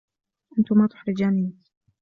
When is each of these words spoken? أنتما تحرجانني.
أنتما 0.59 0.87
تحرجانني. 0.87 1.55